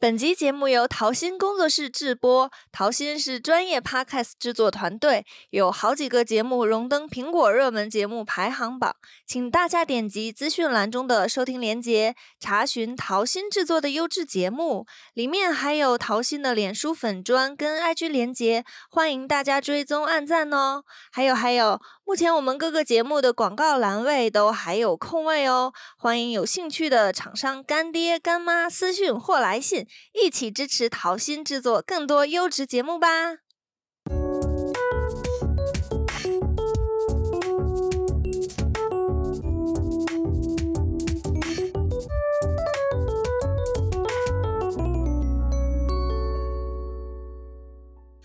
[0.00, 8.94] 本集节目由桃心工作室制播，桃心是专业 podcast 制作团队，有好几个节目荣登苹果热门节目排行榜，
[9.26, 20.84] 请大家点击资讯栏中的收听链接，查询桃心制作的优质节目，里面还有桃心的脸书粉砖跟 IG 连接，欢迎大家追踪按赞哦。
[21.10, 29.87] 还有还有，目前我们各个节目的广告栏位都还有空位哦，欢迎有兴趣的厂商干爹干妈私讯或来信。
[30.12, 33.38] 一起支持桃心制作更多优质节目吧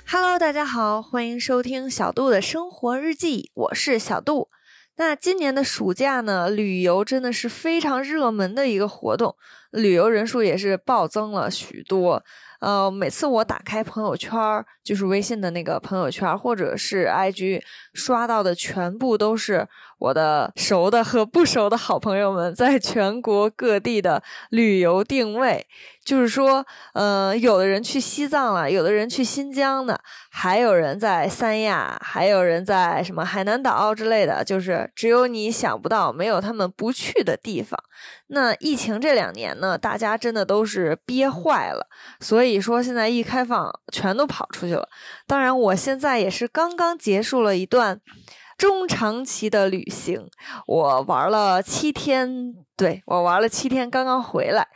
[0.05, 4.49] ！Hello，大家好，欢迎收听小杜的生活日记，我是小杜。
[4.95, 9.35] 那今年的暑假呢，旅游真的是非常热门的一个活动，
[9.71, 12.23] 旅游人数也是暴增了许多。
[12.63, 14.31] 呃，每次我打开朋友圈，
[14.81, 17.61] 就是微信的那个朋友圈，或者是 IG，
[17.93, 19.67] 刷到的全部都是
[19.99, 25.67] 我的熟的和不熟的好朋友们在全国各地的旅游定位。
[26.05, 29.97] 就是说，呃，有的人去西藏了，有的人去新疆的，
[30.29, 37.81] 还有人在三亚，还有人在什么海南岛之类的，就是只有你想不到，没有他们不去的地方。
[38.27, 41.87] 那疫情这两年呢，大家真的都是憋坏了，
[42.19, 44.87] 所以你说现在一开放，全都跑出去了。
[45.25, 47.99] 当然，我现在也是刚刚结束了一段
[48.59, 50.29] 中长期的旅行，
[50.67, 54.67] 我玩了七天，对我玩了七天，刚刚回来。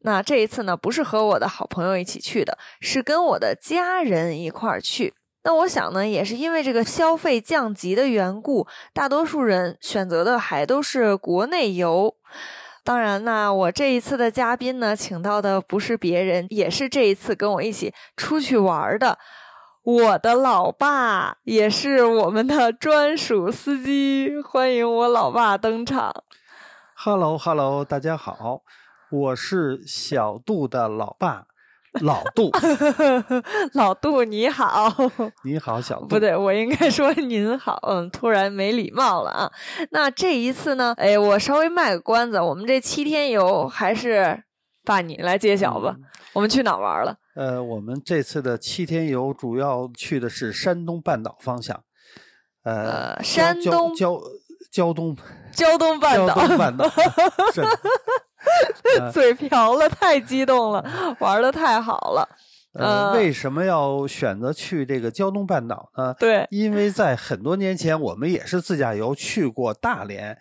[0.00, 5.14] 那这一次呢，不是和我的好朋友一起去的，是跟我的家人一块儿去。
[5.44, 12.16] 那我想呢，也是因为这个消费降级的缘故，大多数人选择的还都是国内游。
[12.82, 19.18] 当然呢，我这一次的嘉宾呢，请到的不是别人，也是这一次跟我一起出去玩的，
[19.82, 24.32] 我的老爸，也是我们的专属司机。
[24.42, 26.24] 欢迎我老爸登场。
[26.94, 28.62] Hello，Hello，大家好。
[29.10, 31.46] 我是小杜的老爸，
[32.02, 32.50] 老杜，
[33.74, 34.92] 老杜 你好，
[35.44, 39.50] 你好小杜，不对，我应该说您好，嗯，突然没礼貌了啊。
[39.90, 44.44] 那这一次呢，哎，我稍微卖个关子，我们这七天游还是
[44.84, 45.96] 爸你来揭晓吧。
[46.32, 47.16] 我们去哪玩了？
[47.34, 51.82] 呃，我们这次的七天游主要去的是山东半岛方向，
[52.62, 54.20] 呃，山东胶
[54.70, 55.16] 胶东
[55.52, 56.88] 胶东半岛， 胶东半岛。
[59.12, 62.28] 嘴瓢了，太激动了，玩的太好了。
[62.72, 66.14] 呃，为什么要选择去这个胶东半岛呢？
[66.14, 70.38] 对，因为在很多年前，我们也是自驾游去过大连。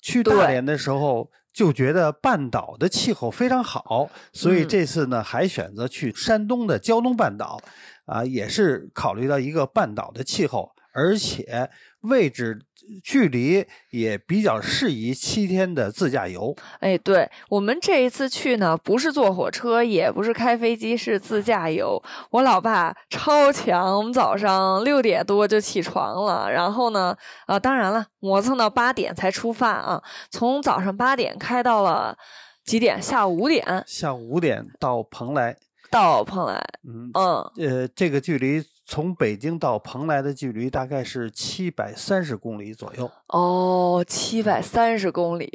[0.00, 7.60] 去大连的时候，就觉得半岛的气候非常好，所以这次呢，还选择去山东的胶东半岛。
[8.06, 11.70] 啊，也是考虑到一个半岛的气候，而且
[12.02, 12.60] 位置。
[13.02, 16.54] 距离也比较适宜七天的自驾游。
[16.80, 22.02] 哎，对我们这一次去呢，不是坐火车，也不是开飞机，是自驾游。
[22.30, 32.16] 我老爸超强，我们早上六点多就起床了，然后呢，呃，当然了，磨蹭到八点才出发啊，从早上八点开到了
[32.64, 33.00] 几点？
[33.00, 33.84] 下午五点。
[33.86, 35.56] 下午五点到蓬莱。
[35.90, 36.64] 到蓬莱。
[36.86, 38.62] 嗯嗯，呃，这个距离。
[38.86, 43.10] 从北京到蓬莱的距离大概是七百三十公里左右。
[43.28, 45.50] 哦，七百三十公里，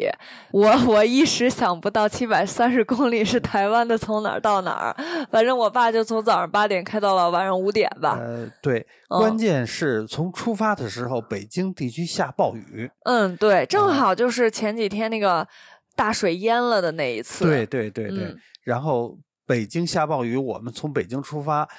[0.51, 4.95] 我我一时想不到七百三十公里是台湾的从哪儿到哪儿。
[5.31, 8.18] 反正我爸就从早上八点开到了晚上五点吧。
[8.19, 12.89] 呃，对，关键是从出发的时候，北京地区下暴雨。
[13.03, 15.47] 嗯，对，正好就是前几天那个
[15.95, 17.45] 大水淹了的那一次。
[17.45, 21.69] 对对对对，然后北京下暴雨，我们从北京出发。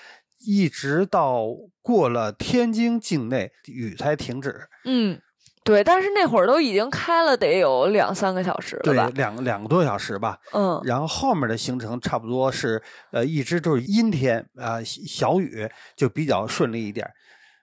[0.40, 1.44] 一直到
[1.82, 4.68] 过了天津境内，雨才停止。
[4.84, 5.20] 嗯，
[5.62, 9.06] 对，但是那会儿都已经开了，得有两三个小时了吧？
[9.06, 10.38] 对，两两个多小时吧。
[10.52, 17.08] 嗯，然后后面的行程差不多是，呃，一直都是阴天啊，小雨就比较顺利一点。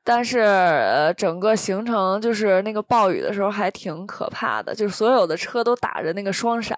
[0.03, 6.77] 但是，呃，整个行程就是那个暴雨的时候还挺可怕的，就是所有的车都打着那个双闪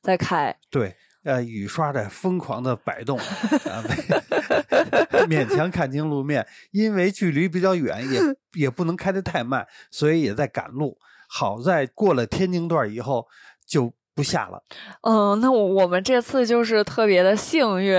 [0.00, 0.56] 在开。
[0.70, 0.96] 对。
[1.24, 3.84] 呃，雨刷在疯狂的摆动，啊
[5.28, 6.46] 勉强看清路面。
[6.72, 8.20] 因为距离比较远，也
[8.64, 10.98] 也不能开得太慢，所以也在赶路。
[11.28, 13.26] 好在过了天津段以后，
[13.66, 14.62] 就不下了。
[15.02, 17.96] 嗯，那我我们这次就是特别的幸运，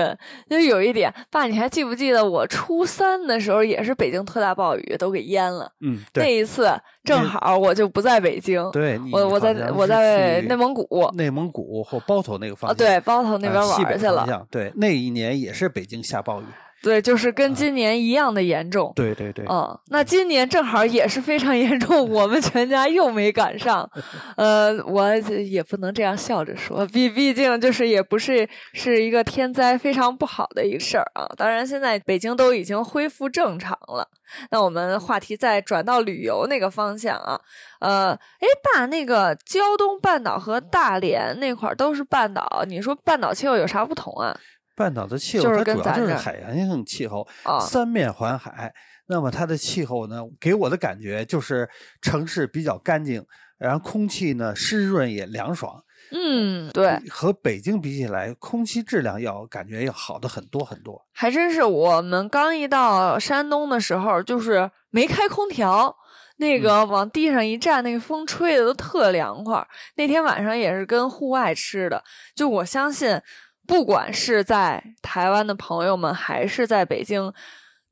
[0.48, 5.70] 因为有一点，爸，你还记不记得我初三的时候也是北京特大暴雨都给淹了？
[5.80, 6.70] 嗯，那一次
[7.02, 14.46] 正好我就不在北京，对，我我在我在内蒙古，内蒙古或包头那个方向，对，包头那边玩去了。
[14.50, 16.44] 对，那一年也是北京下暴雨。
[16.84, 18.92] 对，就是跟今年一样的严重。
[18.94, 19.46] 对对对。
[19.48, 23.90] 嗯，那今年正好也是非常严重，我们全家又没赶上。
[24.36, 31.26] 呃，我也不能这样笑着说，毕毕竟就是也不是是一个天灾非常不好的一个事儿啊。
[31.38, 34.06] 当然，现在北京都已经恢复正常了。
[34.50, 37.40] 那我们话题再转到旅游那个方向啊。
[37.80, 44.36] 呃，哎，爸，那个胶东半岛和大连那块儿都是半岛，你说半岛气候有啥不同啊？
[44.74, 47.26] 半岛的气候，它主要就是海洋性气候，
[47.60, 48.74] 三面环海。
[49.06, 51.68] 那么它的气候呢，给我的感觉就是
[52.00, 53.22] 城市比较干净，
[53.58, 55.84] 然后空气呢湿润也凉爽。
[56.10, 61.06] 嗯，对，和北京比起来，空气质量要感觉要好的很多很多。
[61.12, 65.94] 还真是，我们刚一到山东的时候，就是没开空调，
[66.38, 69.66] 那个往地上一站，那个风吹的都特凉快。
[69.96, 72.02] 那天晚上也是跟户外吃的，
[72.34, 73.20] 就我相信。
[73.66, 77.32] 不管是在台湾的朋友们，还是在北京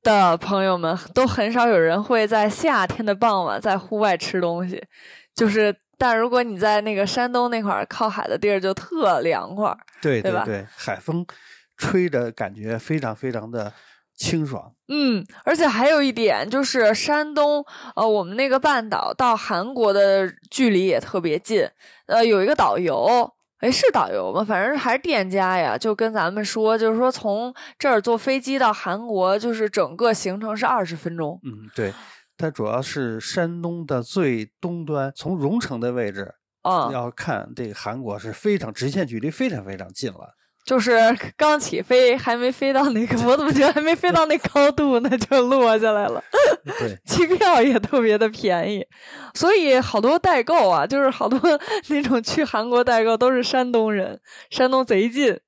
[0.03, 4.83] 的朋友们，都很少有人会在夏天的傍晚在户外吃东西。
[5.35, 11.27] 就是，但如果你在那个山东那块儿靠海的地儿，就特凉快，对对对，海风
[11.79, 13.73] 吹着感觉非常非常的
[14.15, 14.75] 清爽。
[14.89, 17.65] 嗯，而且还有一点就是，山东
[17.97, 21.67] 呃，我们那个半岛到韩国的距离也特别近。
[22.07, 23.33] 呃，有一个导游。
[23.63, 24.45] 哎，是导游吗？
[24.45, 31.39] 反正还是店家呀，就跟咱们说，就是说从这儿坐飞机到韩国，就是整个行程是二十分钟。
[31.45, 31.95] 嗯，对，
[32.37, 40.35] 它主要是山东的最东端，从荣城的位置，啊，要看这个韩国是非常直线距离非常非常近了。
[40.65, 40.99] 就是
[41.37, 46.23] 刚起飞，还没飞到那个，我怎么觉得还没飞到那高度呢，就落下来了。
[46.79, 48.87] 对， 机票也特别的便宜，
[49.35, 51.41] 所以好多代购啊，就是好多
[51.89, 54.21] 那种去韩国代购都是山东人，
[54.51, 55.39] 山东贼近。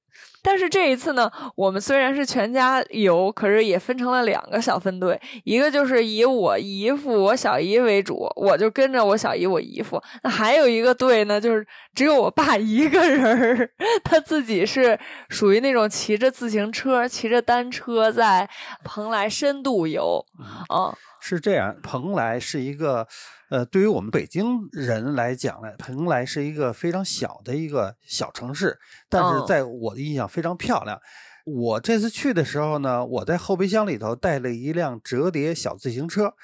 [0.44, 10.00] 但是这一次呢，我们虽然是全家游，可是也分成了两个小分队，一个就是以我姨父、我小姨为主，我就跟着我小姨、我姨父。
[10.23, 13.70] 那还有一个队呢，就是只有我爸一个人儿，
[14.05, 14.99] 他自己是
[15.31, 18.46] 属于那种骑着自行车、骑着单车在
[18.85, 20.23] 蓬莱深度游。
[20.69, 20.94] 啊，
[21.26, 23.06] 是这样，蓬莱是一个。
[23.50, 28.76] 呃，对于我们北京人来讲呢，蓬莱是一个非常小的一个小城市，
[29.09, 31.00] 但是在我的印象非常漂亮。
[31.44, 36.35] 我这次去的时候呢，我在后备箱里头带了一辆折叠小自行车，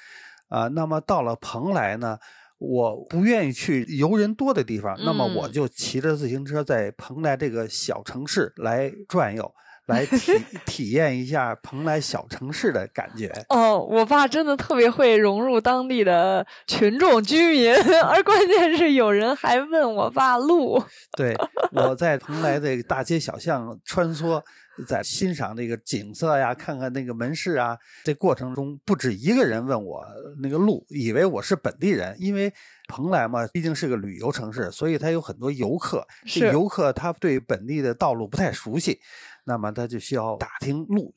[0.47, 2.17] 啊，那么到了蓬莱呢，
[2.59, 9.53] 我不愿意去游人多的地方，那么我就骑着自行车在蓬莱这个小城市来转悠。
[9.87, 10.33] 来体
[10.65, 13.31] 体验一下蓬莱小城市的感觉。
[13.49, 17.73] 哦，我爸真的特别会融入当地的群众居民，
[18.03, 20.81] 而关键是有人还问我爸路。
[21.17, 21.35] 对，
[21.73, 24.41] 我在蓬莱的大街小巷穿梭，
[24.87, 27.77] 在欣赏这个景色呀，看看那个门市啊。
[28.03, 30.05] 这过程中，不止一个人问我
[30.41, 32.53] 那个路，以为我是本地人，因为
[32.87, 36.07] 蓬莱嘛，毕竟是个旅游城市，所以它有很多游客。
[36.25, 38.99] 是游客，他对本地的道路不太熟悉。
[39.43, 41.11] 那么他就需要打听路，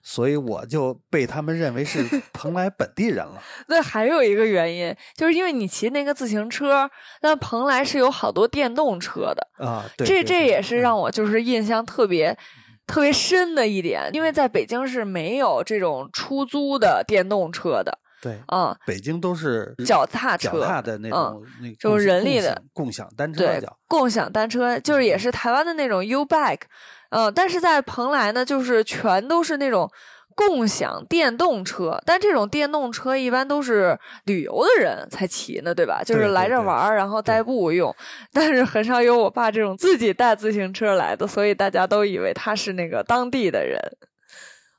[0.00, 2.00] 所以我就被他们认为是
[2.32, 3.42] 蓬莱本地人了。
[3.66, 6.88] 那还有一个原因，就是因为你骑那个自行车，
[7.22, 9.84] 那蓬莱是有好多电动车的啊。
[9.98, 12.38] 这这也是让我就是印象特别
[12.86, 17.98] 特别深的一点，因为在北京是没有这种出租的电动车的。
[18.22, 26.62] 对啊，北京都是脚踏车，脚踏的那种，那就是人力的共享单车，对共享单车，就是也是台湾的那种 U bike，
[27.10, 29.88] 嗯，但是在蓬莱呢，就是全都是那种
[30.36, 36.02] 共享电动车，但这种电动车一般都是旅游的人才骑呢，对吧？
[36.04, 37.92] 就是来这玩儿，然后代步用，
[38.32, 43.80] 但是很少有我爸这种自己带自行车来的，所以大家都以为他是那个当地的人。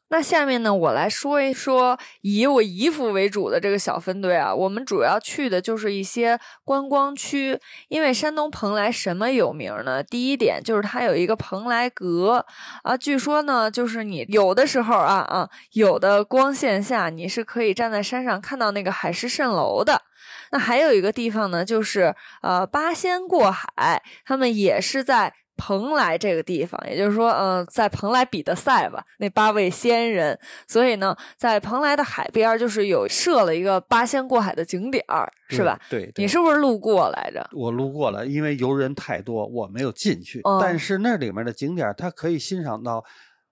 [0.10, 4.56] 那下面呢，我来说一说以我姨父为主的这个小分队啊。
[4.56, 7.60] 我们主要去的就是一些观光区，
[7.90, 10.02] 因为山东蓬莱什么有名呢？
[10.02, 12.46] 第一点就是它有一个蓬莱阁
[12.84, 20.04] 啊，据说呢，就是你有的时候啊啊，有的光线下你是可以站在山上看到那个海市蜃楼的。
[20.52, 25.34] 那还有一个地方呢，就是呃八仙过海，他们也是在。
[25.58, 35.80] 蓬莱这个地方，也就是说，嗯，在蓬莱比的赛吧，那八位仙人，所以呢，在蓬莱的海边就是有设了一个八仙过海的景点儿，是吧？
[35.90, 37.50] 对，你是不是路过来着？
[37.52, 40.42] 我路过了，因为游人太多，我没有进去。
[40.62, 43.04] 但是那里面的景点，它可以欣赏到，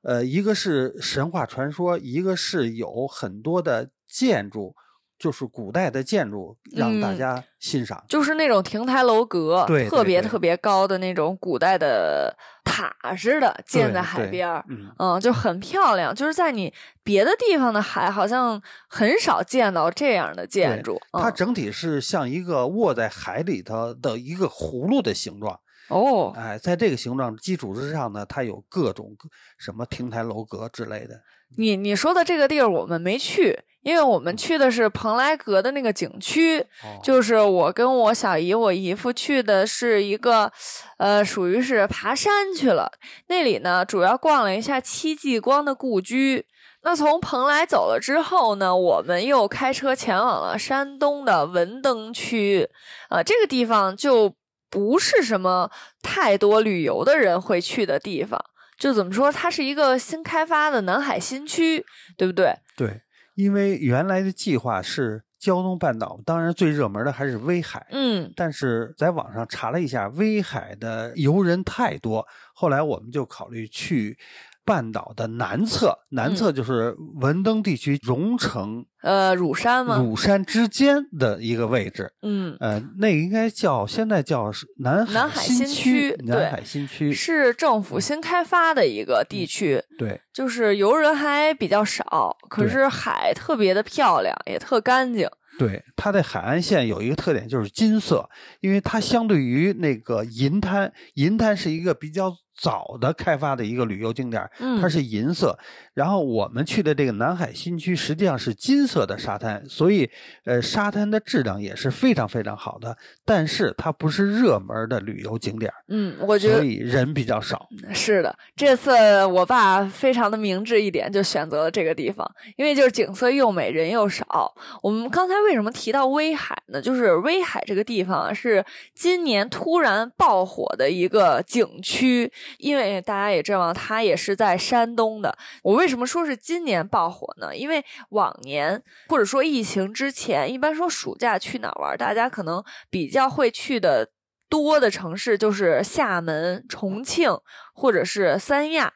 [0.03, 4.75] 呃，一个是神话传说，一个是有很多的建筑。
[5.17, 14.65] 就是古代的建筑，让大家欣赏，就是那种亭台楼阁，对，特别特别高的那种古代的塔似的，建在海边儿，
[14.99, 16.13] 嗯，就很漂亮。
[16.13, 20.99] 就是在你别的地方的海，好像很少见到这样的建筑。
[21.13, 25.59] 它整体是像一个卧在海里头的一个葫芦的形状。
[25.87, 29.15] 哦，哎，在这个形状基础之上呢，它有各种
[29.57, 31.21] 什么亭台楼阁之类的。
[31.57, 33.59] 你你说的这个地儿，我们没去。
[33.85, 36.65] 因为我们去的是蓬莱阁的那个景区，
[37.03, 40.51] 就是我跟我小姨、我姨夫去的是一个，
[40.97, 42.91] 呃，属于是爬山去了。
[43.27, 46.47] 那里呢，主要逛了一下戚继光的故居。
[46.81, 52.67] 那从蓬莱走了之后呢，我们又开车前往了山东的文登区。
[53.09, 54.33] 啊，这个地方就
[54.71, 55.69] 不是什么
[56.01, 58.43] 太多旅游的人会去的地方。
[58.79, 61.85] 就怎么说，它是一个新开发的南海新区，
[62.17, 62.55] 对不对？
[62.75, 63.01] 对。
[63.35, 67.85] 因为原来的计划是胶东半岛，当然最热门的还是威海。
[67.91, 74.17] 嗯，但是在网上查了一下，威海的游人太多，后来我们就考虑去。
[74.65, 79.99] 半岛的南侧，南侧就是文登地区荣城呃乳山吗？
[79.99, 95.29] 乳山之间的一个位置，嗯呃，那应该叫现在叫南南海新区，南海新区是政府新开发的一个地区，对，就是游人还比较少，可是海特别的漂亮，也特干净。
[95.59, 98.27] 对，它的海岸线有一个特点就是金色，
[98.61, 102.35] 因为它相对于那个银滩，银滩是一个比较。
[102.55, 104.49] 早的开发的一个旅游景点，
[104.81, 105.57] 它是银色。
[105.93, 110.09] 然后我们去的这个南海新区实际上是金色的沙滩，所以
[110.43, 112.97] 呃沙滩的质量也是非常非常好的。
[113.23, 117.67] 但是它不是热门的旅游景点，嗯，我觉得所以人比较少。
[117.93, 124.53] 是的，这次我爸非常的明智一点，就选择了这个地方，因为就是景色又美，人又少。
[124.81, 126.81] 我们刚才为什么提到威海呢？
[126.81, 132.31] 就是威海这个地方是今年突然爆火的一个景区。
[132.57, 135.37] 因为大家也知道，他也是在山东的。
[135.63, 137.55] 我为什么说是今年爆火呢？
[137.55, 144.09] 因为往年或者说疫情之前，一般说暑假去哪玩，大家可能比较会去的
[144.49, 147.29] 多的城市就是厦门、重庆
[147.73, 148.93] 或者是三亚。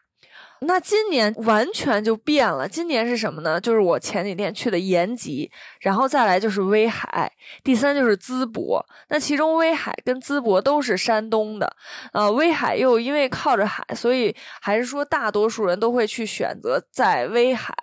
[0.61, 2.67] 那今年完全就变了。
[2.67, 3.61] 今年是什么呢？
[3.61, 5.49] 就是我前几天去的延吉，
[5.79, 7.31] 然后再来就是威海，
[7.63, 8.85] 第三就是淄博。
[9.07, 11.73] 那其中威海跟淄博都是山东的，
[12.11, 17.73] 呃，威海又因为靠着海，所以还是说大多数人都会去选择在威海。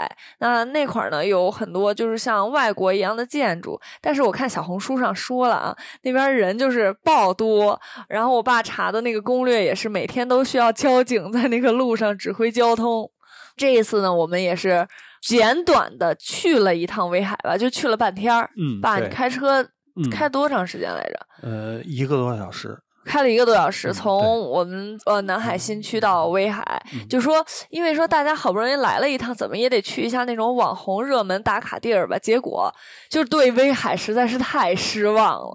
[0.41, 7.81] 那那块儿呢有很多就是像外国一样的建筑，但是我看小红书上说了啊，那边人就是爆多。
[8.09, 12.66] 然后我爸查的那个攻略也是每天都需要交警在那个路上指挥交。
[12.67, 13.09] 交通，
[13.57, 14.87] 这一次呢，我们也是
[15.23, 18.51] 简短的去了一趟威海吧，就去了半天儿。
[18.57, 19.65] 嗯，爸，你开车
[20.11, 21.27] 开多长时间来着？
[21.43, 32.19] 呃，一个多小时，开了一个多小时，从我们呃南海新区到威海，就说因为说大家好不容易来了一趟，怎么也得去一下那种网红热门打卡地儿吧。
[32.19, 32.71] 结果
[33.09, 35.55] 就对威海实在是太失望了。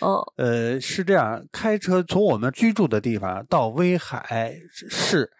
[0.00, 5.30] 嗯，呃，是这样，开车从我们居住的地方到威海市。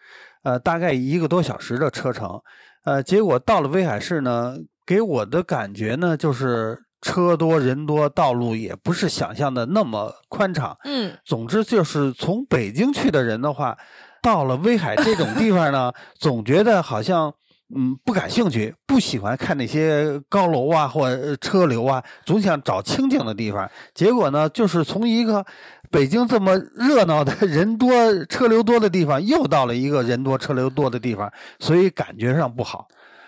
[0.43, 2.41] 呃，大概一个多小时的车程，
[2.83, 10.77] 呃，结果到了威海市呢，给我的感觉呢，就是车多人多，道路也不是想象的那么宽敞。
[10.83, 13.77] 嗯，总之就是从北京去的人的话，
[14.21, 17.33] 到了威海这种地方呢， 总觉得好像
[17.73, 23.71] 嗯不感兴趣，不喜欢看那些高楼啊或车流啊，总想找清静的地方。
[23.93, 25.45] 结果呢，就是从一个。
[25.93, 27.91] 北京这么热闹的人多
[28.25, 32.87] 车流多的地方，又到了一个人多车流多的地方，所以感觉上不好。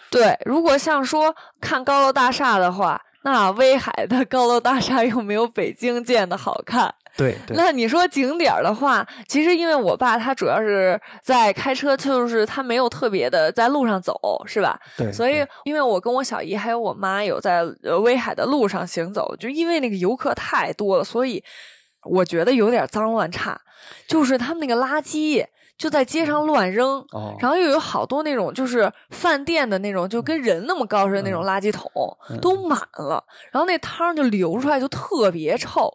[0.09, 6.91] 对，如果像说看高楼大厦的话，那威海的高楼大厦又没有北京建的好看。
[7.15, 14.79] 对，那你说景点的话，其实因为我爸他主要是在开车，就是他没有特别的在路上走，是吧？
[14.97, 15.11] 对。
[15.11, 17.63] 所以，因为我跟我小姨还有我妈有在
[18.03, 21.43] 威海的路上行走，就因为那个游客太多了，所以。
[22.05, 23.59] 我觉得有点脏乱差，
[24.07, 25.45] 就是他们那个垃圾，
[25.77, 31.89] 就在街上乱扔，哦，然后又有好多那种就是饭店的那种，就跟人那么高似的那种垃圾桶、
[32.29, 35.91] 嗯都满了，然后那汤就流出来就特别臭。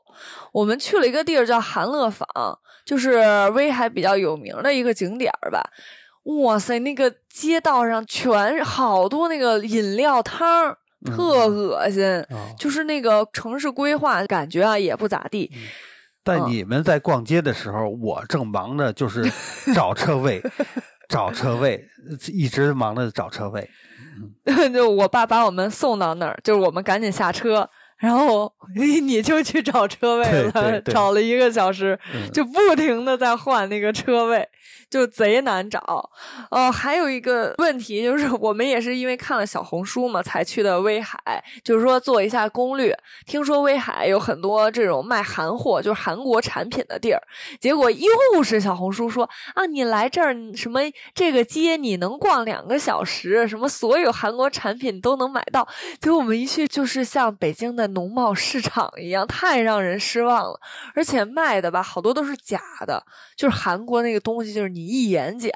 [0.52, 2.26] 我们去了一个地儿叫韩乐坊，
[2.84, 5.62] 就是威海比较有名的一个景点儿吧。
[6.24, 12.04] 哇塞，那个街道上全是好多那个饮料汤特恶心。
[12.28, 15.50] 哦就是那个城市规划感觉啊也不咋地。
[16.30, 19.28] 在嗯你们在逛街的时候，我正忙着就是
[19.74, 20.42] 找车位，
[21.08, 21.84] 找车位，
[22.32, 23.68] 一直忙着找车位。
[24.72, 27.68] 就我爸把我们送到那儿，就是我们赶紧下车，
[28.00, 34.48] 然后 你就去找车位了，找了一个小时，嗯就不停的在换那个车位，
[34.88, 36.10] 就贼难找。
[36.50, 42.96] 哦，还有一个问题就是，我们也是因为看了小红书嘛，才去的威海，就是说做一下攻略。
[43.26, 47.22] 听说威海有很多这种卖韩货，就是韩国产品的地儿，
[47.60, 50.80] 结果又是小红书说啊，你来这儿什么
[51.14, 55.68] 这个街你能逛两个小时，什么所有韩国产品都能买到。
[56.00, 60.60] 结果我们一去就是像北京的农贸市场一样，太让人失望了。
[60.94, 63.02] 而且卖的吧，好多都是假的，
[63.36, 65.50] 就是韩国那个东西，就是你一眼假。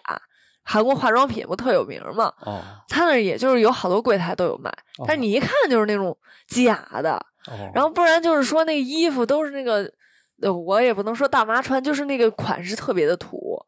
[0.67, 2.33] 韩国化妆品不特有名吗？
[2.41, 7.15] 哦他那也就是有好多柜台都有卖，哦但是你一看就是那种假的。
[7.47, 9.93] 哦，然后不然就是说那个衣服都是那个，
[10.41, 13.59] 呃，我也不能说大妈穿，就是那个款式特别的土，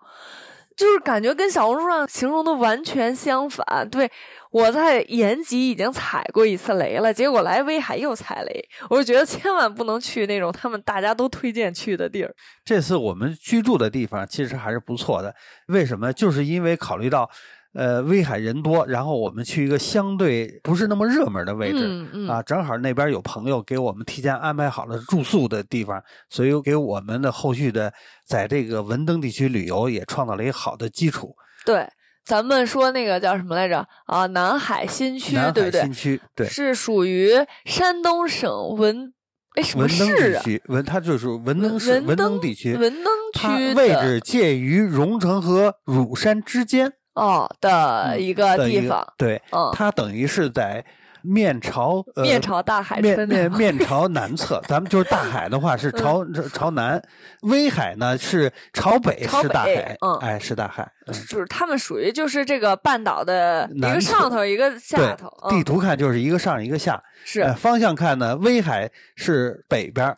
[0.76, 3.88] 就是感觉跟小红书上形容的完全相反。
[3.90, 4.11] 对
[4.50, 12.35] 我在延吉已经踩过一次雷了，结果来威海又踩雷，我就觉得千万不能去那种他们大家都推荐去的地儿。
[12.64, 15.35] 这次我们居住的地方其实还是不错的，
[15.68, 16.12] 为什么？
[16.12, 17.28] 就是因为考虑到，
[17.76, 21.87] 呃，威海人多，然后我们去一个相对不是那么热门的位置。
[21.87, 27.92] 嗯嗯啊，正好那边有朋友给我们提前安排好了住宿的地方，所以给我们的后续的
[28.26, 31.37] 在这个文登地区旅游也创造了一个好的基础。
[31.66, 31.87] 对，
[32.25, 34.25] 咱们说那个叫什么来着啊？
[34.28, 35.95] 南海新区南对不对海新？
[35.95, 37.33] 区对是属于
[37.66, 39.12] 山东省文
[39.56, 40.42] 哎什么文登市啊？
[40.42, 50.85] 地区，文它就是文登市文文登地区，文登区的位置介于荣成和乳山之间哦的嗯一个地方，对，嗯，它等于是在
[51.23, 57.02] 面朝呃面朝大海面面面朝南侧，咱们就是大海的话是朝、朝南，
[57.42, 70.16] 威海呢是朝北是大海，嗯哎是大海，嗯就是他们属于就是这个半岛的一个上头一个下对头，，地嗯，图看就是一个上一个下，是呃方向看呢，威海是北边儿，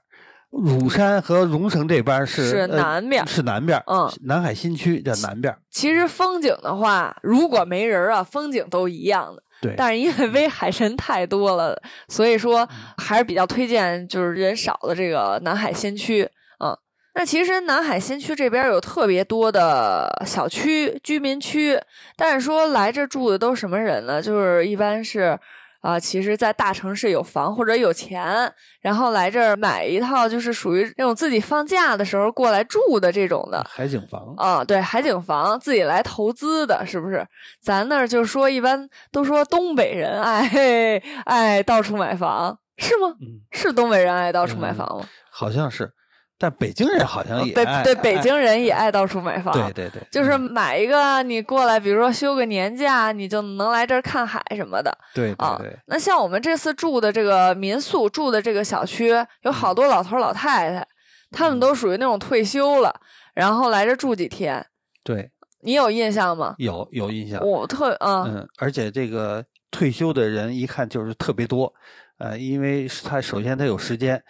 [0.50, 9.42] 乳山和荣成这边是是呃南边是南边，嗯南海新区叫南边，其实风景的话，如果没人啊，风景都一样的。
[9.60, 16.28] 对，但是因为威海人太多了，所以说嗯还是比较推荐就是人少的这个南海新区。
[16.64, 16.76] 嗯，
[17.14, 21.78] 那其实南海新区这边有特别多的小区、居民区，
[22.16, 24.22] 但是说来这住的都什么人呢？
[24.22, 25.38] 就是一般是。
[25.80, 33.64] 啊、其实，在大城市有房或者有钱，然后来这儿买一套，就是属于那种自己放假的时候过来住的这种的。
[33.70, 37.24] 海景房，啊，对，海景房自己来投资的，是不是？
[37.62, 43.14] 咱那儿就说一般都说东北人爱爱到处买房，是吗？
[43.20, 45.08] 嗯，是东北人爱到处买嗯房吗？
[45.30, 45.92] 好像是，
[46.40, 55.60] 但北京人好像也对北京人也爱到处买房，对对对，就是嗯买一个你过来，比如说休个年假，你就能来这儿看海什么的对对啊。。
[55.86, 60.86] 那像我们这次住的这个民宿，住的这个小区，有好多老头老太太，
[61.32, 62.94] 他们都属于那种退休了，
[63.34, 64.64] 然后来这住几天。
[65.02, 65.28] 对，
[65.62, 66.54] 你有印象吗？
[66.58, 67.44] 有有印象。
[67.44, 71.72] 我特嗯嗯，而且这个退休的人一看就是特别多，
[72.18, 74.22] 呃，因为他首先他有时间，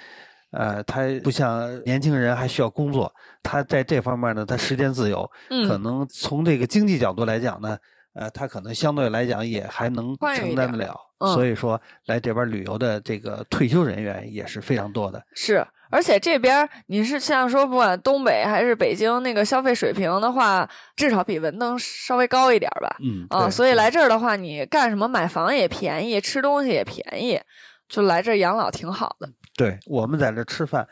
[0.51, 7.77] 呃，他不像年轻人还需要工作，他在这方面呢，他时间自由，嗯，可能从这个经济角度来讲呢，
[8.15, 15.23] 呃，他可能相对来讲也还能承担得了，嗯所以说来这边旅游的这个退休人员也是非常多的。
[15.35, 22.97] 是，而且这边你是像说，不管东北还是北京，那个消费水平的话，至少比文登稍微高一点吧。
[23.03, 27.41] 嗯，啊，所以来这儿的话，你干什么买房也便宜，吃东西也便宜，
[27.89, 29.29] 就来这儿养老挺好的。
[29.57, 30.87] 对，我们在这吃饭，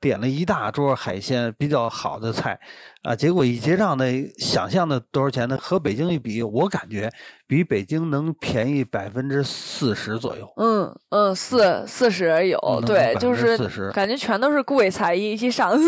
[0.00, 2.60] 点了一大桌海鲜，比较好的菜，
[3.02, 4.04] 啊，结果一结账呢，
[4.38, 5.58] 想象的多少钱呢？
[5.60, 7.10] 和北京一比，我感觉
[7.48, 10.48] 比北京能便宜百分之四十左右。
[10.56, 15.82] 嗯嗯，四四十有，嗯对，就是40%感觉全都是贵菜，一一上，嗯，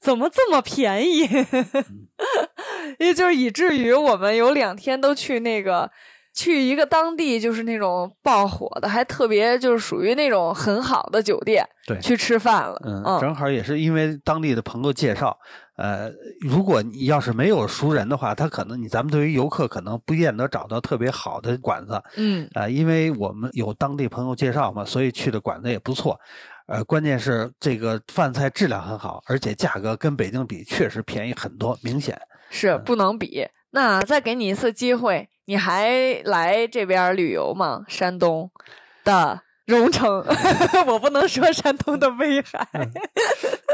[0.00, 1.24] 怎么这么便宜？
[1.26, 1.86] 嗯
[2.98, 5.92] 也就是以至于我们有两天都去那个。
[6.36, 12.80] 去一个当地就是那种爆火的，还特别就是属于那种很好的酒店，对，去吃饭了。
[12.84, 15.36] 嗯，正好也是因为当地的朋友介绍。
[15.76, 22.02] 呃，如果你要是没有熟人的话，他可能你咱们对于游客可能不见得找到特别好的馆子。
[22.16, 26.18] 嗯，啊，因为我们有当地朋友介绍嘛，所以去的馆子也不错。
[26.66, 32.18] 呃，关键是这个饭菜质量很好，而且价格跟北京比确实便宜很多，明显
[32.50, 33.46] 是不能比。
[33.70, 37.84] 那再给你一次机会，你还来这边旅游吗？
[37.88, 38.50] 山东
[39.04, 39.45] 的。
[39.66, 40.24] 荣城，
[40.86, 42.66] 我不能说山东的威海。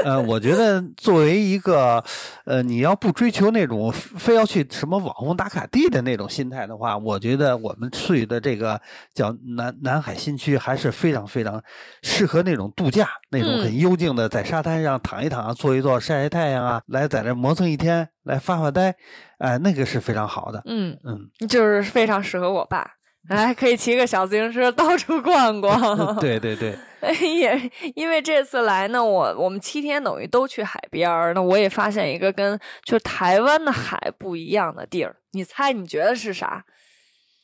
[0.04, 2.02] 呃，我觉得作为一个，
[2.44, 8.80] 呃，你要不追求那种非要去什么网红打卡地的那种心态的话，我觉得我们去的这个
[9.14, 11.62] 叫南南海新区还是非常非常
[12.02, 18.94] 适合那种度假，那种很幽静的，在沙滩上躺一躺、坐一坐、晒晒太阳啊，来在这磨蹭一天，来发发呆，
[19.38, 20.62] 哎，那个是非常好的。
[20.64, 22.90] 嗯嗯，就是非常适合我爸。
[23.28, 26.16] 哎，可以骑个小自行车到处逛逛。
[26.16, 26.76] 对 对对，
[27.36, 35.14] 也因为这次来呢，我我们七天等于都去海边儿，那我也发现一个跟就台湾的海不一样的地儿。
[35.32, 36.64] 你猜，你觉得是啥？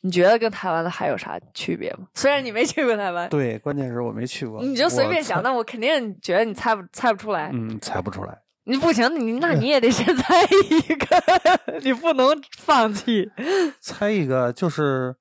[0.01, 2.07] 你觉得跟台湾的海有啥区别吗？
[2.15, 4.61] 虽然你没去过台湾，对，关键是我没去过。
[4.61, 7.49] 你就随便想，那我肯定觉得你猜不猜不出来。
[7.53, 8.37] 嗯，猜不出来。
[8.65, 13.31] 你不行，你那你也得先猜一个，你不能放弃。
[13.79, 15.15] 猜一个就是。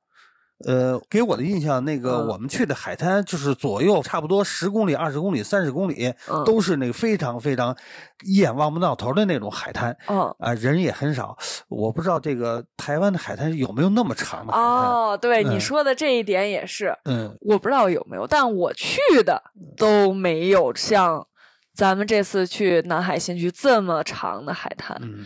[0.66, 6.12] 呃，给我的印象，那个我们去的海滩就是左右差不多十公里、二十公里、三十公里，
[6.44, 7.76] 都是那个非常非常
[8.24, 9.96] 一眼望不到头的那种海滩。
[10.08, 11.38] 嗯，啊，人也很少。
[11.68, 14.68] 我不知道这个台湾的海滩有没有那么长的海滩。
[14.68, 16.92] 哦，对，你说的这一点也是。
[17.04, 19.40] 嗯，我不知道有没有，但我去的
[19.76, 21.24] 都没有像
[21.72, 24.98] 咱们这次去南海新区这么长的海滩。
[25.02, 25.24] 嗯，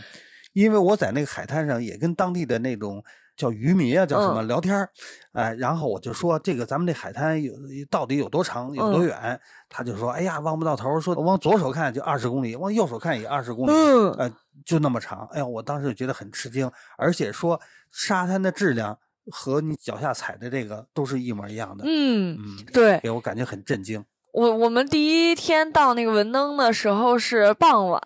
[0.52, 3.02] 因为我在那个海滩上也跟当地的那种。
[3.36, 4.90] 叫渔民啊，叫什么聊天儿，
[5.32, 7.52] 哎，然后我就说这个咱们这海滩有
[7.90, 9.40] 到底有多长，有多远？
[9.68, 13.72] 他就说，哎呀，望不到头，说往左手看就二十公里，往右手看也二十公里，
[14.18, 14.30] 呃，
[14.66, 15.26] 就那么长。
[15.32, 17.58] 哎呀，我当时就觉得很吃惊，而且说
[17.90, 18.98] 沙滩的质量
[19.30, 21.84] 和你脚下踩的这个都是一模一样的。
[21.86, 24.04] 嗯嗯，对，给我感觉很震惊。
[24.32, 28.00] 我我们第一天到那个文登的时候是傍晚，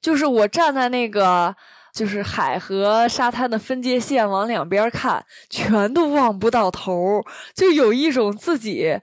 [0.00, 1.54] 就是我站在那个。
[1.92, 7.22] 就是海和沙滩的分界线，往两边看，全都望不到头，
[7.54, 8.98] 就有一种自己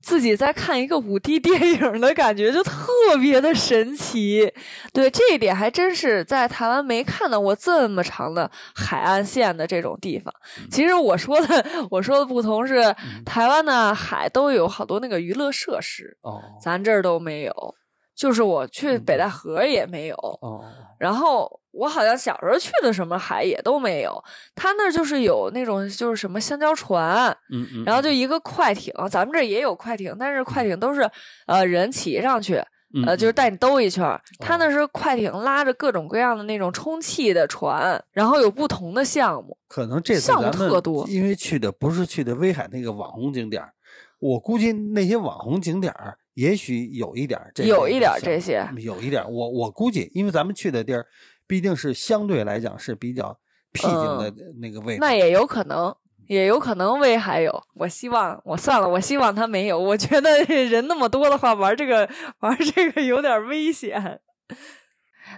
[0.00, 2.72] 自己在看一个五 D 电影的感觉，就特
[3.20, 4.52] 别的神奇。
[4.92, 10.32] 对这一点，还真是在台湾没看到过这么长的海岸线的这种地方。
[10.70, 17.74] 其实我说的，我说的不同是，台湾的海都有好多那个娱乐设施，哦，咱这儿都没有。
[18.14, 20.64] 就是我去北戴河也没有，哦，
[20.98, 24.22] 然后我好像小时候去的什么海也都没有。
[24.54, 31.10] 他那儿就是有那种就是什么香蕉船，嗯嗯，然后就一个快艇，咱们这也有快艇，但是快艇都是
[31.46, 32.62] 呃人骑上去，
[33.04, 34.18] 呃就是带你兜一圈。
[34.38, 39.56] 他那是快艇拉着各种各样的那种充气的船，然后有不同的项目。
[39.66, 43.62] 可能这次项目特多，因为去的不是去的威海那个网红景点
[44.20, 46.16] 我估计那些网红景点儿。
[46.34, 49.22] 也许有一点这，有一点这些，有一点。
[49.30, 51.06] 我我估计，因为咱们去的地儿，
[51.46, 53.38] 毕竟是相对来讲是比较
[53.72, 55.00] 僻静的那个位置。
[55.00, 55.94] 那也有可能，
[56.26, 57.62] 也有可能威海有。
[57.74, 59.78] 我希望，我算了，我希望他没有。
[59.78, 62.08] 我觉得 人那么多的话，玩这个
[62.40, 64.20] 玩这个有点危险。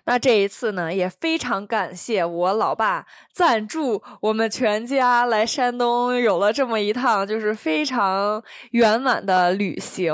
[0.05, 10.13] 那这一次呢，也非常感谢我老爸赞助我们全家来山东，有了这么一趟就是非常圆满的旅行。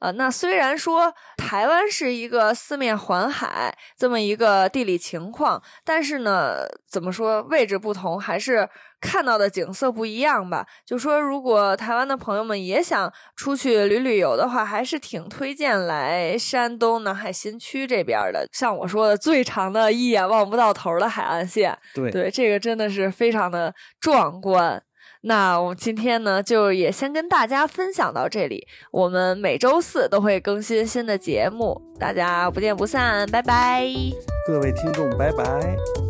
[0.00, 8.68] 呃，那虽然说台湾是一个四面环海这么一个地理情况，但是呢，怎么说位置不同，还是。
[9.00, 10.66] 看到的景色不一样吧？
[10.84, 18.46] 就说如果台湾的朋友们也想出去旅旅游的话，还是挺推荐来山东南海新区这边的。
[18.52, 24.82] 像我说的，最长的一眼望不到头的海岸线，对对，这个真的是非常的壮观。
[25.22, 28.66] 那我们今天呢，就也先跟大家分享到这里。
[28.92, 33.84] 我们每周四都会更新新的节目，大家不见不散，拜拜。
[34.46, 36.05] 各位听众，拜拜。